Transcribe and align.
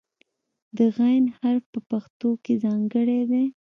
د 0.77 0.79
"غ" 0.95 0.99
حرف 1.37 1.63
په 1.73 1.79
پښتو 1.89 2.29
کې 2.43 2.53
ځانګړی 2.63 3.19
دی. 3.31 3.45